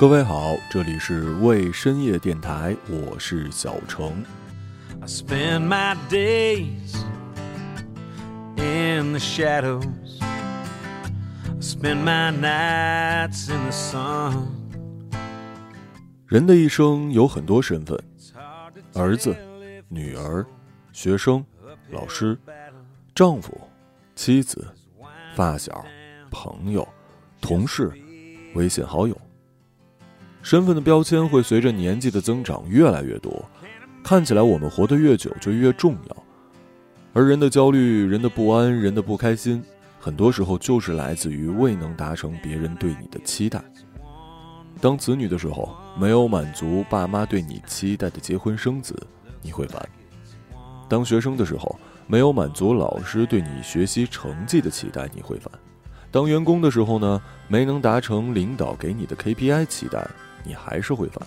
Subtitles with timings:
[0.00, 4.24] 各位好，这里是为深夜电台，我是小程。
[4.98, 6.96] I spend my days
[8.56, 9.84] in the shadows.
[10.22, 14.46] I spend my nights in the sun.
[16.26, 18.02] 人的一生有很多身份，
[18.94, 19.36] 儿子、
[19.90, 20.46] 女儿、
[20.94, 21.44] 学生、
[21.90, 22.38] 老师、
[23.14, 23.52] 丈夫、
[24.14, 24.66] 妻子、
[25.36, 25.84] 发小、
[26.30, 26.88] 朋友、
[27.38, 27.92] 同事、
[28.54, 29.14] 微信好友。
[30.42, 33.44] 身份的标签会随着年纪的增长越来越多，
[34.02, 36.16] 看起来我们活得越久就越重要。
[37.12, 39.62] 而人的焦虑、人的不安、人的不开心，
[39.98, 43.62] 很多时候就是来自于未能达成别人对你的期待。
[44.80, 48.96] 当子女的时候，没有满足爸妈对你期待的结婚生子，
[49.42, 49.78] 你会烦；
[50.88, 55.50] 当学生的时候，没有满足老师对你学习成绩的期待，你会烦；
[56.10, 60.08] 当员工的时候呢，没能达成领导给你的 KPI 期待，
[60.44, 61.26] 你还是会烦。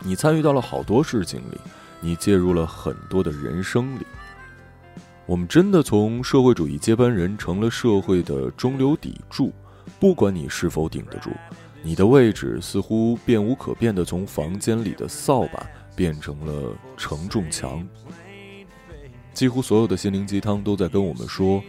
[0.00, 1.58] 你参与到了好多事情里，
[2.00, 4.06] 你介入了很多的人生里。
[5.24, 9.52] 我们真的从社会主义接班人成了社会的中流砥柱，
[9.98, 11.30] 不管你是否顶得住。
[11.82, 17.86] 你的位置似乎变无可变的从房间里的扫把变成了承重墙。
[19.32, 21.62] 几乎所有的心灵鸡汤都在跟我们说，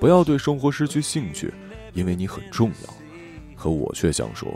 [0.00, 1.52] 不要对生活失去兴趣，
[1.92, 2.94] 因为你很重要。
[3.56, 4.52] 可我却想说，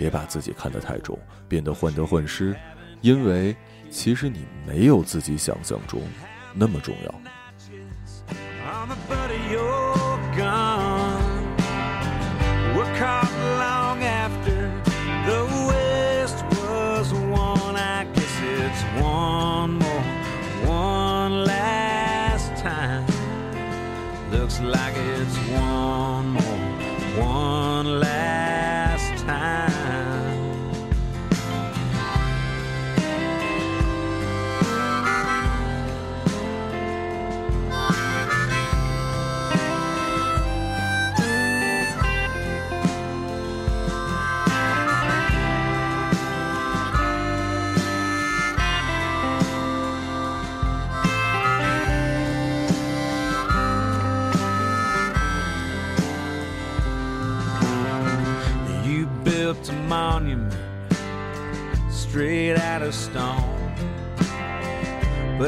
[0.00, 2.56] 别把自己看得太重，变得患得患失，
[3.02, 3.54] 因为
[3.90, 6.00] 其实你没有自己想象中
[6.54, 7.14] 那么重要。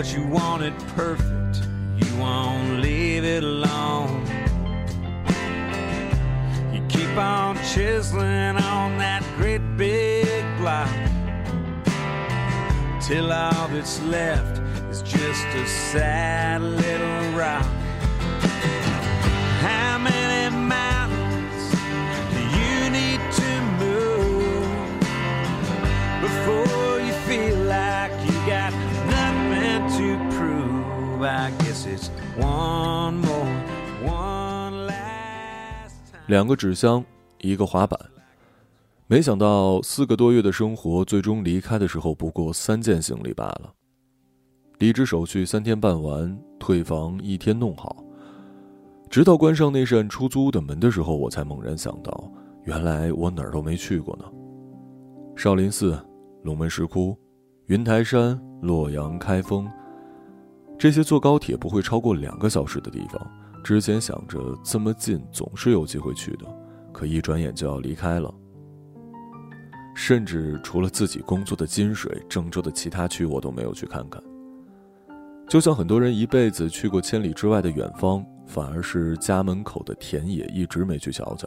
[0.03, 1.65] But you want it perfect,
[1.97, 4.27] you won't leave it alone.
[6.75, 10.91] You keep on chiseling on that great big block
[13.01, 14.59] till all that's left
[14.91, 16.22] is just a sad
[36.27, 37.05] 两个纸箱，
[37.39, 37.99] 一个滑板。
[39.07, 43.73] 没想到四个多月的生活，最终离开的时候不过三件行李罢了。
[44.79, 48.03] 离职手续三天办完，退房一天弄好。
[49.09, 52.33] 直到关上那扇出租屋的门的时候，我才猛然想到，
[52.65, 54.25] 原来我哪儿都没去过呢。
[55.37, 56.05] 少林寺、
[56.43, 57.17] 龙门石窟、
[57.67, 59.69] 云台山、洛阳、开封，
[60.83, 63.31] 这些坐高铁不会超过两个小时的地方。
[63.63, 66.47] 之前想着这么近，总是有机会去的，
[66.93, 68.35] 可一转眼就要离开了。
[69.95, 74.21] 甚至除了自己工作的金水、郑州的其他区，我都没有去看看。
[75.49, 81.47] 就像很多人一辈子去过千里之外的远方，反而是家门口的田野一直没去瞧瞧，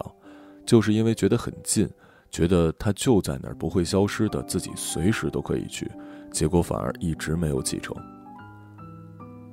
[0.66, 1.90] 就是因为觉得很近，
[2.32, 5.92] 觉得它就在那儿，不会消失的，自己随时都可以去，
[6.32, 7.94] 结果反而一直没有启程。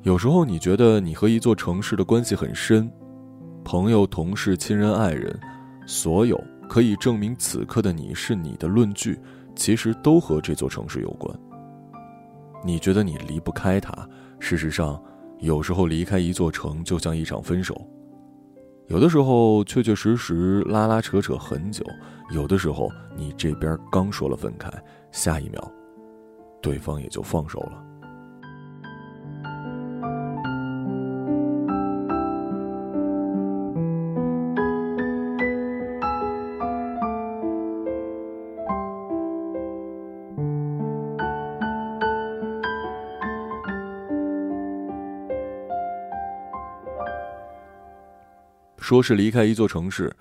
[0.03, 2.91] 有时候你觉得你和一座城市的关系很深，
[3.63, 5.39] 朋友、同事、亲人、爱人，
[5.87, 9.17] 所有可以证明此刻的你是你的论据，
[9.55, 11.33] 其实都和这座城市有关。
[12.65, 13.93] 你觉得你离不开它，
[14.41, 15.01] 事实上，
[15.39, 17.81] 有时候离开一座城就像一场分手，
[18.89, 21.85] 有的时候确确实实拉拉扯扯很久，
[22.33, 24.69] 有的时候你这边刚说了分开，
[25.13, 25.73] 下一秒，
[26.61, 27.85] 对方也就放手了。
[48.83, 50.13] 说是离开一座城市，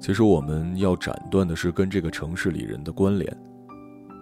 [0.00, 3.34] 其实我们要斩断的是跟这个城市里人的关联。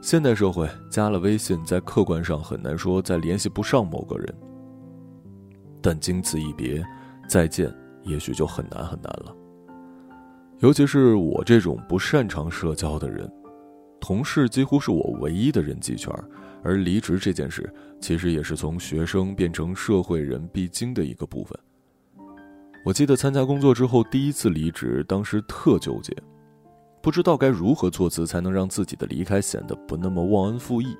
[0.03, 4.35] 现代社会加了微信，在客观上很难说再联系不上某个人，
[5.81, 6.85] 但经此一别，
[7.27, 9.35] 再见也许就很难很难了。
[10.59, 13.27] 尤其是我这种不擅长社交的人，
[13.99, 16.15] 同事几乎是我唯一的人际圈，
[16.63, 21.59] 而离职这件事，其实也是从学生变成社会人必经的一个部分。
[22.85, 26.15] 我记得参加工作之后第一次离职，当时特纠结，
[27.01, 30.95] 不知道该如何措辞才能让自己的离开显得不那么忘恩负义。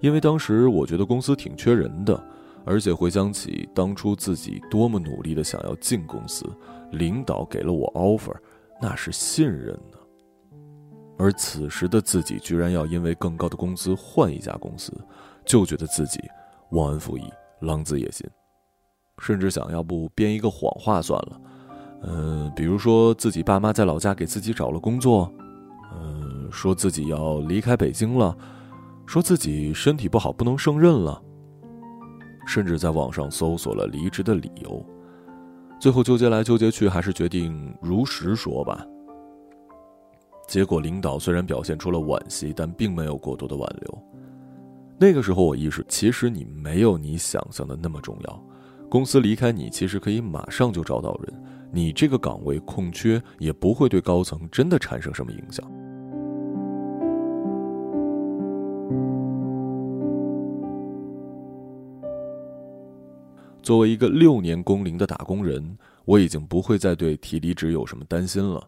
[0.00, 2.18] 因为当时我觉得公司挺缺人的，
[2.64, 6.46] 而且回想起当初自己多么努力的想要进公司，
[6.92, 8.34] 领导给了我 offer，
[8.80, 9.98] 那是信任呢。
[11.18, 14.90] 而此时的自己居然要因为更高的工资换一家公司，
[15.44, 16.18] 就觉得自己
[16.70, 17.24] 忘恩负义、
[17.60, 18.26] 狼子野心。
[19.18, 21.40] 甚至想要不编一个谎话算了，
[22.02, 25.32] 嗯，比如说自己爸妈在老家给自己找了工作，
[25.94, 28.36] 嗯，说自己要离开北京了，
[29.06, 31.20] 说自己身体不好不能胜任了，
[32.46, 34.84] 甚至在网上搜索了离职的理由，
[35.80, 38.86] 最后纠结来纠结去，还是决定如实说吧。
[40.46, 43.98] 结果领导虽然表现出了惋惜，但并没有过多的挽留。
[44.98, 48.44] 那个时候我意识，其实你没有你想象的那么重要。
[48.88, 55.64] 公司离开你，其实可以马上就找到人，你这个岗位空缺，也不会对高层真的产生什么影响。
[63.62, 65.76] 作为一个六年工龄的打工人，
[66.06, 68.66] 我已经不会再对提离职有什么担心了。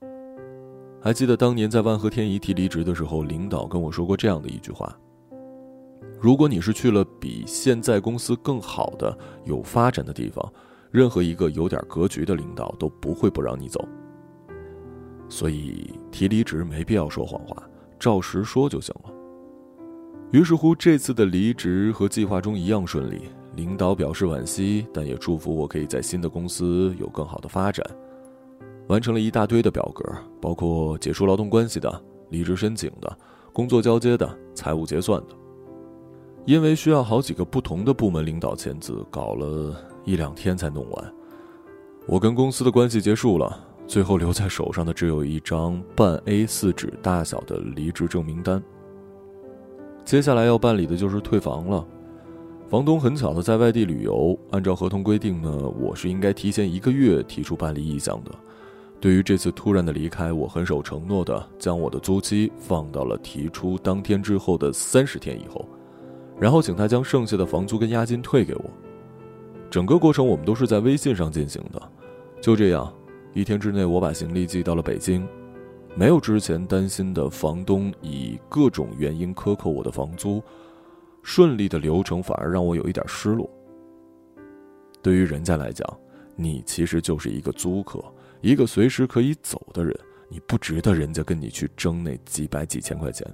[1.00, 4.94] 还记得当年在万和天宜提离职的时候，领导跟我说过这样的一句话。
[6.20, 10.52] 如果你是去了比现在公司更好的、有发展的地方，
[10.90, 13.82] 任何一个有点格局的领导都不会不让你走。
[15.30, 17.56] 所以提离职没必要说谎话，
[17.98, 19.10] 照实说就行了。
[20.30, 23.22] 于是乎，这次的离职和计划中一样顺利。
[23.56, 27.84] 领导表示惋惜，但也祝福我可以在新的公司有更好的发展。
[28.88, 30.04] 完成了一大堆的表格，
[30.40, 33.18] 包括解除劳动关系的、离职申请的、
[33.52, 35.39] 工作交接的、财务结算的。
[36.46, 41.14] 因为需要好几个不同的部门领导签字，搞了一两天才弄完。
[42.06, 48.60] 我跟公司的关系结束了，最后留在手上的只有一张半 A4 纸大小的离职证明单。
[50.04, 51.86] 接下来要办理的就是退房了。
[52.68, 58.30] 房东很巧的在外地旅游，按照合同规定呢，我是应该提前一个月提出办理意向的。
[58.98, 65.64] 对于这次突然的离开，我很守承诺的将我的租期放到了提出当天之后的三十天以后。
[66.40, 68.64] 然后请他将剩下的房租跟押金退给我。
[69.70, 71.92] 整个过程我们都是在微信上进行的。
[72.40, 72.92] 就这样，
[73.34, 75.28] 一天之内我把行李寄到了北京，
[75.94, 80.42] 没有之前担心的房东以各种原因克扣我的房租。
[81.22, 83.48] 顺利的流程反而让我有一点失落。
[85.02, 85.86] 对于人家来讲，
[86.34, 88.02] 你其实就是一个租客，
[88.40, 89.94] 一个随时可以走的人，
[90.30, 93.26] 你不值得人家跟你去争那几百几千块钱。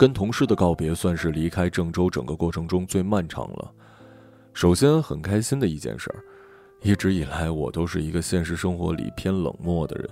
[0.00, 3.70] 跟同事的告别算是离开郑州整个过程中最漫长了。
[4.54, 6.24] 首先很开心的一件事儿，
[6.80, 10.08] 一直以来我都是一个现实生活里偏冷漠的人，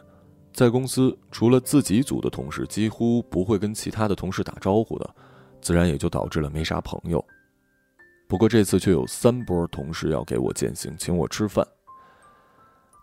[0.53, 5.15] 在公司除了自己组的同事，几乎不会跟其他的同事打招呼的，
[5.63, 7.25] 自然也就导致了没啥朋友。
[8.29, 11.67] 不过这次却有三波同事要给我践行，请我吃饭。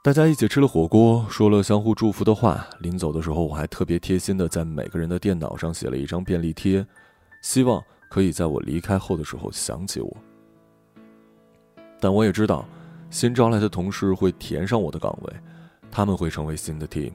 [0.05, 2.63] 大家一起吃了火锅，说了相互祝福的话。
[2.79, 6.85] 临走的时候，我还特别贴心的在每个人的电脑上写了一张便利贴，
[7.41, 10.17] 希望可以在我离开后的时候想起我。
[11.99, 12.63] 但我也知道，
[13.09, 15.33] 新招来的同事会填上我的岗位，
[15.89, 17.11] 他们会成为新的 team。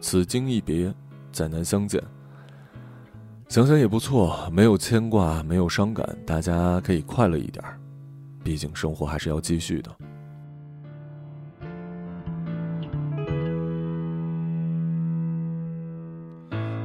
[0.00, 0.90] 此经一别，
[1.30, 2.02] 再难相见。
[3.50, 7.62] 想想也不错，没有牵挂，没有伤感，大家可以快乐一点
[8.42, 9.94] 毕竟生活还是要继续的。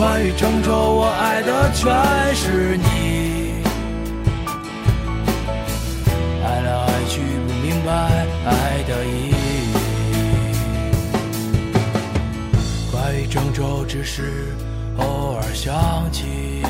[0.00, 3.62] 关于郑州，我爱的全是你，
[6.42, 7.92] 爱来爱去不明白
[8.46, 9.34] 爱的意义。
[12.90, 14.54] 关于郑州，只是
[14.96, 16.62] 偶尔想起，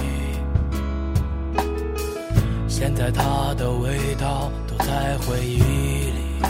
[2.66, 6.42] 现在它的味道都在回忆里。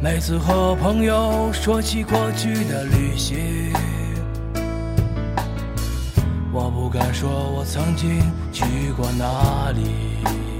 [0.00, 3.74] 每次和朋友说起过去的旅行。
[6.94, 8.20] 敢说，我曾经
[8.52, 10.53] 去过哪里。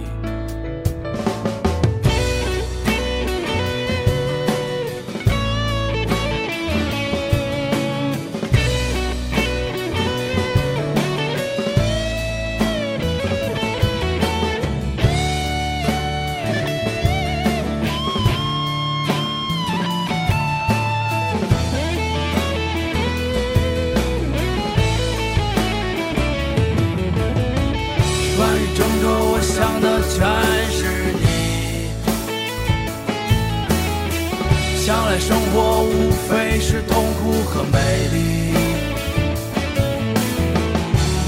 [35.27, 37.79] 生活无非是痛苦和美
[38.13, 38.53] 丽。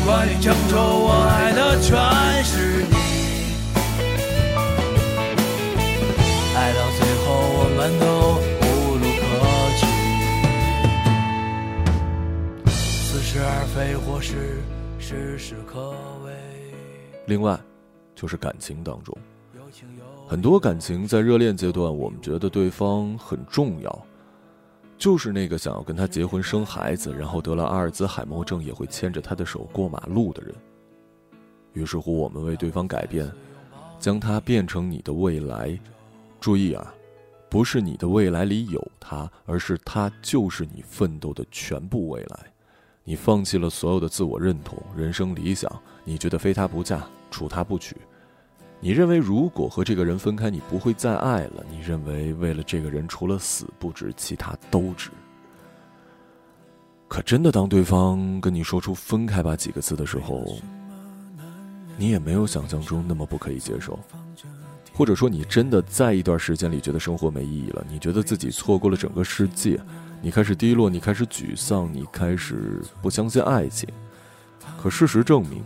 [0.05, 1.97] 关于郑州，我爱的全
[2.45, 2.95] 是你。
[6.55, 7.27] 爱到最后，
[7.57, 8.05] 我们都
[8.61, 8.65] 无
[9.01, 9.25] 路可
[9.79, 9.83] 去。
[13.01, 14.61] 似是而非，或是
[14.99, 16.31] 时时可畏。
[17.25, 17.59] 另外，
[18.15, 19.17] 就是感情当中，
[20.37, 24.07] 很多感情在热恋阶段，我们觉得对方很重要，
[24.99, 30.55] 就是那个想要跟他结婚生孩子，然后得了阿尔兹海默症也会牵着他的手过马路的人。
[31.73, 33.33] 于是乎，我们为对方改变，
[33.99, 35.75] 将他变成你的未来。
[36.39, 36.95] 注意啊，
[37.49, 42.53] 不是你的未来里有他，而是他就是你奋斗的全部未来。
[43.05, 47.97] 你放弃了所有的自我认同、人生理想，你觉得非他不嫁，处他不娶。
[48.81, 51.65] 你认为如果和这个人分开，你不会再爱了。
[51.71, 55.11] 你认为为了这个人，除了死不值，其他都值。
[57.09, 60.45] 可真的，当对方跟你说出“分开吧”几个字的时候，
[61.97, 63.99] 你也没有想象中那么不可以接受。
[64.93, 69.81] 或者说，你真的在一段时间里觉得生活没意义了，你觉得自己错过了整个世界，
[70.21, 73.89] 你开始低落，你开始沮丧，你开始不相信爱情。
[74.81, 75.63] 可事实证明，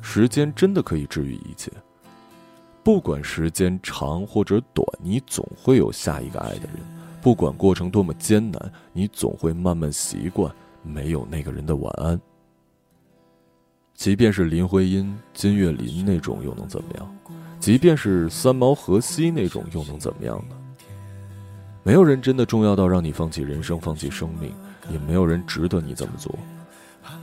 [0.00, 1.70] 时间真的可以治愈一切。
[2.88, 6.78] 不管时间长或者短，你总会有下一个爱的人；
[7.20, 10.50] 不管过程多么艰难，你总会慢慢习惯
[10.82, 12.18] 没有那个人的晚安。
[13.92, 17.14] 即便是林徽因、金岳霖那种，又能怎么样？
[17.60, 20.56] 即便是三毛、荷西那种，又能怎么样呢？
[21.82, 24.50] 没有人真的重要到让你放弃人生、放弃生命，
[24.90, 26.34] 也没有人值得你这么做。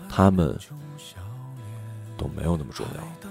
[0.08, 0.56] 他们
[2.16, 3.25] 都没有那么重要。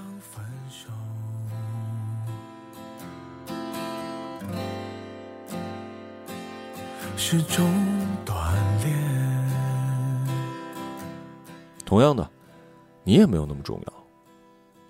[7.17, 7.65] 是种
[8.25, 8.53] 锻
[8.83, 8.95] 炼。
[11.85, 12.29] 同样的，
[13.03, 13.93] 你也没有那么重要，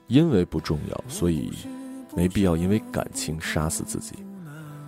[0.07, 1.52] 因为不重要，所以
[2.16, 4.14] 没必要因为感情杀死自己，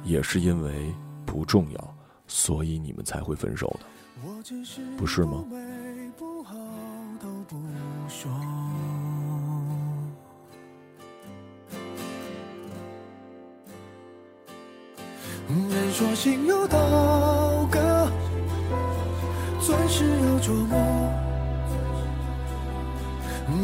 [0.03, 3.87] 也是因为不重要，所以你们才会分手的，
[4.97, 5.45] 不是吗？
[15.71, 16.79] 人说心有刀
[17.71, 18.11] 割，
[19.61, 20.77] 钻石要琢磨。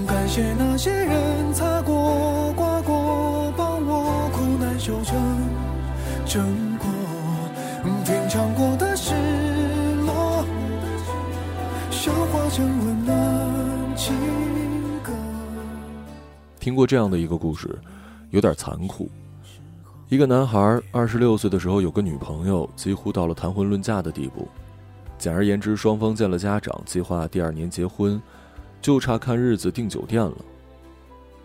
[0.07, 5.17] 感谢那些人擦过、刮过，帮我苦难修成
[6.25, 6.87] 正果。
[8.05, 9.13] 品尝过的失
[10.07, 10.45] 落，
[11.91, 14.15] 消化成温暖情
[15.03, 15.13] 歌。
[16.61, 17.77] 听过这样的一个故事，
[18.31, 19.11] 有点残酷。
[20.12, 24.47] 一个男孩二十六岁的时候有个女朋友，几乎到了谈婚论嫁的地步。
[25.16, 28.21] 简而言之，双方见了家长，计划第二年结婚，
[28.83, 30.35] 就差看日子订酒店了。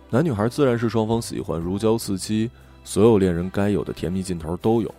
[0.10, 2.52] 男女孩自然是双方喜欢，如胶似漆，
[2.84, 4.94] 所有恋人该有的甜蜜劲头都有。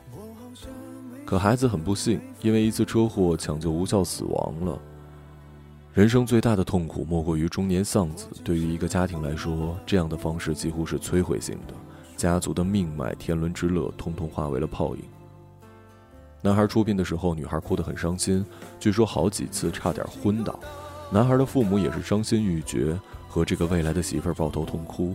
[1.26, 4.78] 可孩子很不幸，因为一次车祸抢救无效死亡了。
[5.92, 8.28] 人生最大的痛苦莫过于中年丧子。
[8.42, 11.74] 对于一个家庭来说，这样的方式几乎是摧毁性的，
[12.18, 15.02] 家族的命脉、天伦之乐，通通化为了泡影。
[16.42, 18.44] 男孩出殡的时候，女孩哭得很伤心，
[18.80, 20.58] 据说好几次差点昏倒。
[21.12, 22.98] 男孩的父母也是伤心欲绝，
[23.28, 25.14] 和这个未来的媳妇抱头痛哭。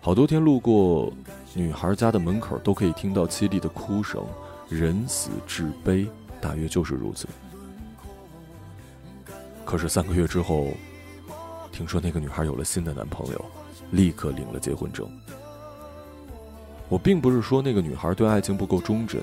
[0.00, 1.12] 好多天路过
[1.52, 4.24] 女孩家的门口，都可以听到凄厉的哭声。
[4.70, 6.08] 人死志悲，
[6.40, 7.28] 大约就是如此。
[9.66, 10.68] 可是三个月之后，
[11.70, 13.44] 听说那个女孩有了新的男朋友，
[13.90, 15.06] 立刻领了结婚证。
[16.88, 19.20] 我并不是说那个女孩对爱情不够忠贞，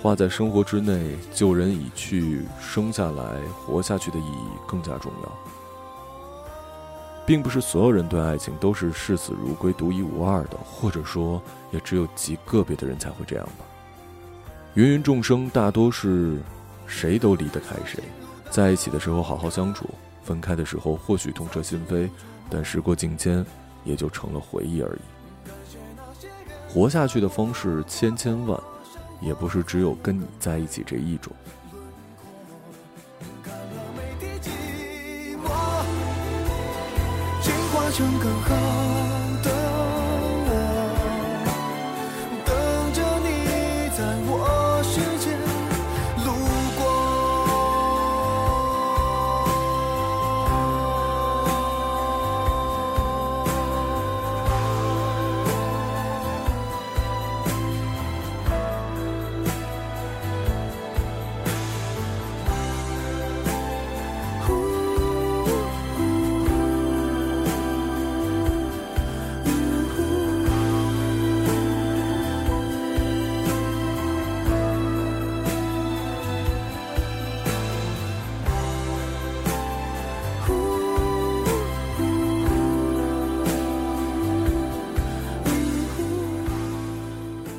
[0.00, 5.32] 花在生活之内，救人已去，生下来活下去的意义更加重要。
[7.24, 11.40] 并不是所有人对爱情都是视死如归、独一无二的，或者说，
[11.70, 13.64] 也只有极个别的人才会这样吧。
[14.74, 16.40] 芸芸众生大多是，
[16.86, 18.02] 谁都离得开谁。
[18.50, 19.88] 在一起的时候好好相处，
[20.24, 22.10] 分开的时候或许痛彻心扉，
[22.50, 23.46] 但时过境迁，
[23.84, 25.21] 也就成了回忆而已。
[26.72, 28.58] 活下去的方式千千万，
[29.20, 31.30] 也不是只有跟你在一起这一种。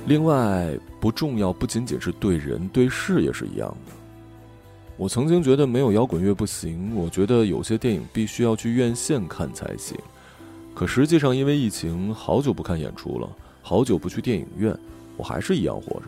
[0.05, 3.93] 另外，不重要不仅仅是对人，对事也是一样的。
[4.97, 9.97] 我曾经觉得没有摇滚乐不行，我觉得有些电影必须要去院线看才行。
[10.75, 13.29] 可实际上，因为疫情，好久不看演出了，
[13.61, 14.77] 好久不去电影院，
[15.15, 16.05] 我还是一样活着。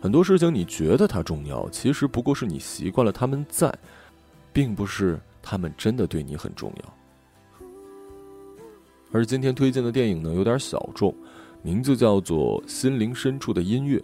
[0.00, 3.72] 很多事情你觉得它重要，其实不过是你习惯了他们在，
[4.52, 6.94] 并不是他们真的对你很重要。
[9.12, 11.14] 而今天推荐的电影呢，有点小众。
[11.66, 13.98] 名字叫做《心灵深处的音乐》。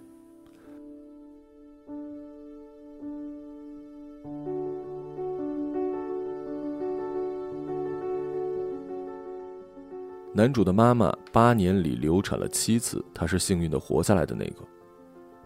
[10.33, 14.67] 男主的妈妈八年里流产了七次，他是幸运的活下来的那个。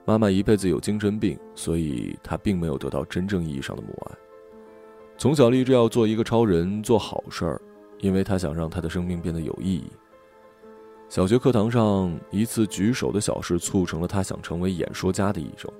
[0.05, 4.17] 妈妈一辈子有精神病，所以他并没有得到真正意义上的母爱。
[5.19, 7.61] 从小立志要做一个超人，做好事儿，
[7.99, 9.91] 因为他想让他的生命变得有意义。
[11.15, 15.71] 小学课堂上，一次举手的小事促成了他想成为演说家的一生。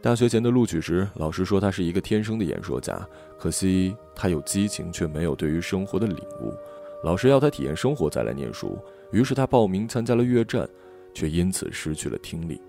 [0.00, 3.04] 大学前的录取时，老师说他是一个天生的演说家，
[3.36, 6.54] 可惜他有激情，却没有对于生活的领悟。
[7.02, 8.78] 老师要他体验生活再来念书，
[9.10, 10.70] 于是他报名参加了越战，
[11.12, 12.62] 却因此失去了听力。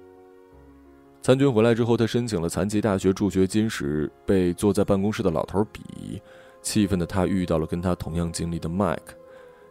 [1.22, 6.20] 参军回来之后，他申请了残疾大学助学金时，被坐在办公室的老头鄙夷，
[6.64, 9.14] 气愤的他遇到了跟他同样经历的麦克。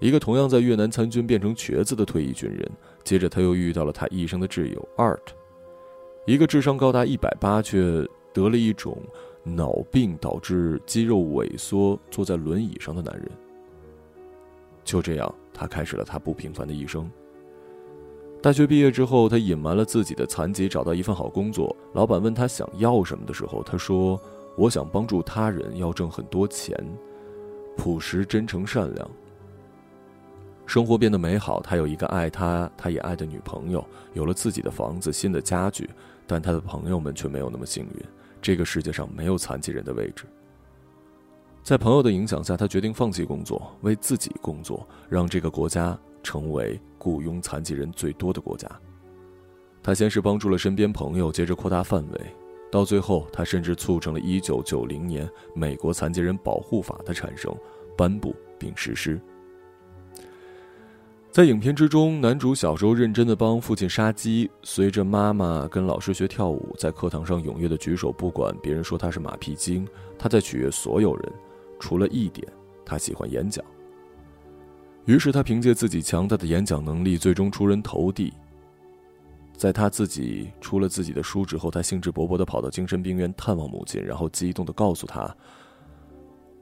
[0.00, 2.70] 一个同样在越南参军变成瘸子的退役军人，
[3.02, 5.18] 接着他又遇到了他一生的挚友 Art，
[6.24, 8.96] 一个智商高达一百八却得了一种
[9.42, 13.28] 脑病导致肌肉萎缩、坐在轮椅上的男人。
[14.84, 17.10] 就这样，他开始了他不平凡的一生。
[18.40, 21.74] 大学毕业之后，他隐瞒了自己的残疾，找到一份好工作。
[21.92, 24.18] 老板问他想要什么的时候，他说
[24.56, 26.72] ：“我想帮助他人，要挣很多钱，
[27.76, 29.10] 朴实、真诚、善良。”
[30.68, 35.88] 生活变得美好，他有一个爱他，他也爱的女朋友，有了自己的房子、新的家具，
[36.26, 38.04] 但他的朋友们却没有那么幸运。
[38.42, 40.26] 这个世界上没有残疾人的位置。
[41.62, 48.70] 在朋友的影响下，他决定放弃工作，为自己工作，让这个国家成为雇佣残疾人最多的国家。
[49.82, 52.20] 他先是帮助了身边朋友，接着扩大范围，
[52.70, 57.50] 到最后，他甚至促成了1990年美国残疾人保护法的产生、
[57.96, 59.18] 颁布并实施。
[61.38, 69.86] 在影片之中，男主小时候认真的帮父亲杀鸡，随着妈妈跟老师学跳舞，在课堂上踊跃的举手，不管别人说他是马屁精，
[70.18, 71.32] 他在取悦所有人，
[71.78, 72.44] 除了一点，
[72.84, 73.64] 他喜欢演讲。
[75.04, 78.34] 于是他凭借自己强大的演讲能力，最终出人头地。
[79.56, 85.32] 在他自己出了自己的书之后，他兴致勃勃地跑到精神病院探望母亲，然后激动地告诉他：“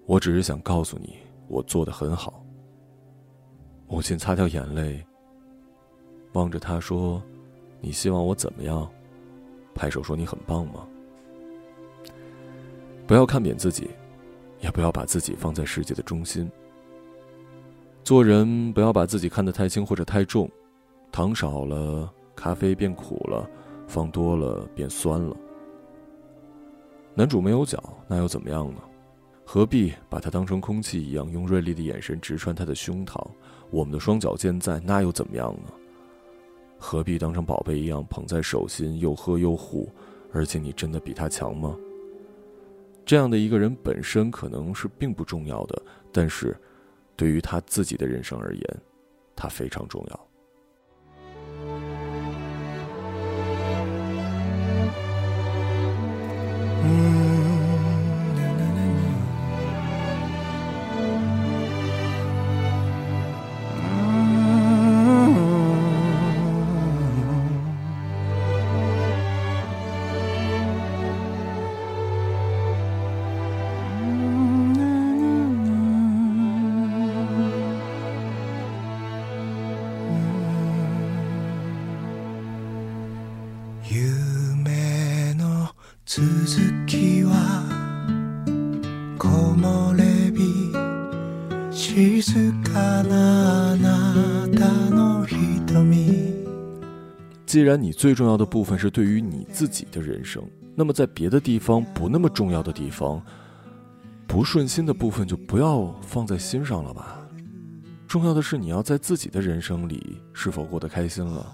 [0.04, 1.16] 我只是想告诉你，
[1.48, 2.42] 我做的很好。
[3.88, 5.05] 母亲擦掉眼泪，
[6.33, 7.22] 望着他说
[7.81, 8.88] ：“你希望我怎么样？”
[9.75, 10.87] 拍手说：“你很棒吗？”
[13.07, 13.88] 不要看扁自己，
[14.61, 16.51] 也不要把自己放在世界的中心。
[18.03, 20.51] 做人不要把自己看得太轻或者太重，
[21.12, 23.49] 糖少了，咖啡变苦了；
[23.87, 25.37] 放多了，变酸了。
[27.14, 28.81] 男主没有脚，那又怎么样呢？
[29.44, 33.25] 何必把他当成空气一样，用锐利的眼神直穿他的胸膛？
[33.70, 35.72] 我们的双脚健在，那又怎么样呢？
[36.79, 39.88] 何必当成宝贝一样捧在手心，又呵又护？
[40.33, 41.74] 而且你真的比他强吗？
[43.05, 45.81] 这样的一个人本身可能是并不重要的，
[46.12, 46.57] 但是，
[47.16, 48.81] 对于他自己的人生而言，
[49.35, 50.26] 他非常重要。
[86.55, 87.62] 続きは
[89.17, 89.27] 木
[89.60, 90.31] 漏れ
[91.69, 96.31] 日静かなあなたの瞳
[97.45, 100.41] 既然你最重要的部分是对于你自己的人生，
[100.73, 103.21] 那么在别的地方不那么重要的地方，
[104.25, 107.19] 不顺心的部分就不要放在心上了吧。
[108.07, 111.45] 重要的是你要在自己的人生里是否过得开心了。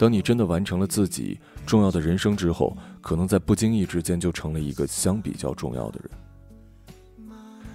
[0.00, 7.30] 等你真的完成了自己重要的人生之后，可能在不经意之间就成了一个相比较重要的人。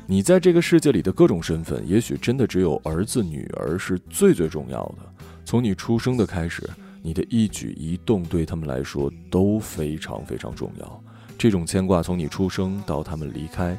[0.08, 5.24] 你在这个世界里的各种身份，也许真的只有儿子、女儿是最最重要的。
[5.46, 6.68] 从你出生的开始，
[7.04, 11.04] 你的一举一动对他们来说都非常非常重要。
[11.38, 13.78] 这种牵挂从你出生到他们离开。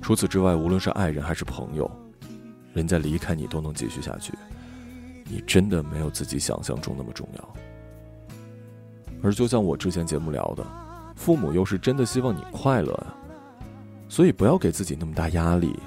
[0.00, 1.90] 除此之外，无论是爱人还是朋友，
[2.72, 4.32] 人家离开你都能继续下去。
[5.24, 7.54] 你真的没有自己想象中那么重要，
[9.22, 10.66] 而就像我之前节目聊的，
[11.16, 13.14] 父母又是真的希望你快乐呀，
[14.08, 15.78] 所以不要给自己那么大压力。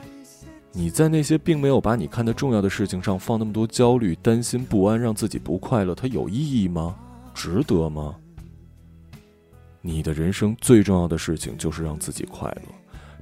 [0.72, 6.96] 你在那些并没有把你看得重要的事情上放那么多焦虑、担心、不安，让自己不快乐，它有意义吗？
[7.34, 8.16] 值得吗？
[9.82, 12.74] 你的人生最重要的事情就是让自己快乐，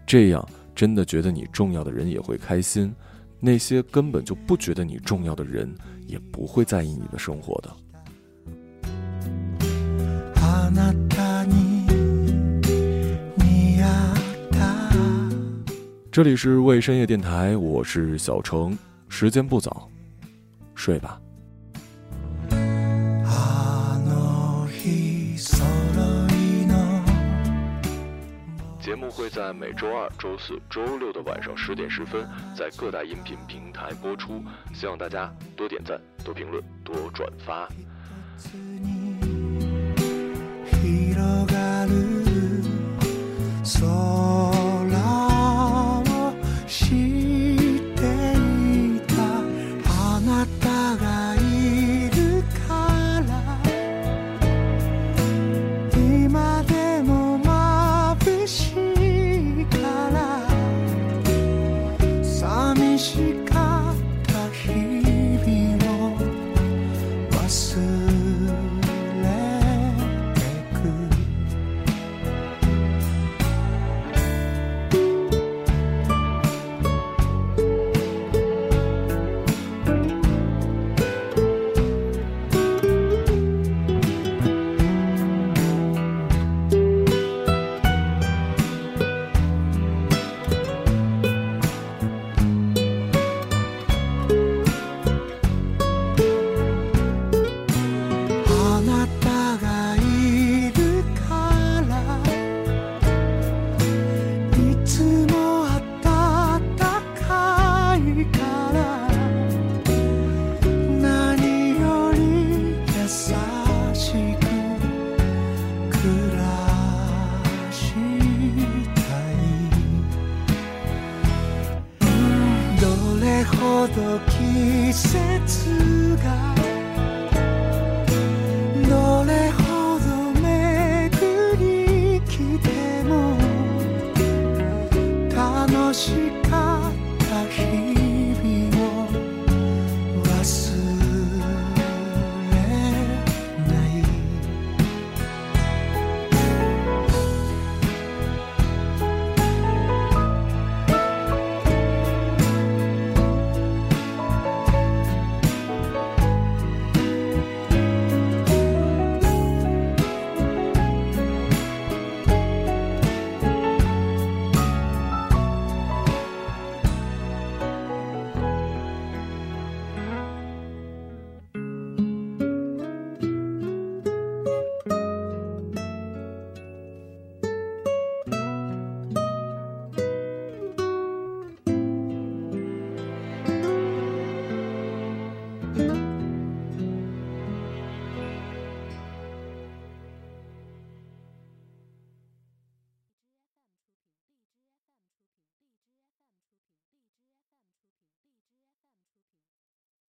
[0.07, 2.91] 这样真的觉得你重要的人也会开心，
[3.39, 5.69] 那些根本就不觉得你重要的人。
[6.07, 7.69] 也不会在意你的生活的。
[16.11, 18.77] 这里是未深夜电台，我是小程，
[19.09, 19.89] 时间不早，
[20.75, 21.19] 睡吧。
[29.59, 34.43] 每周二、周四周六的晚上十点十分，在各大音频平台播出。
[34.73, 37.67] 希望大家多点赞、多评论、多转发。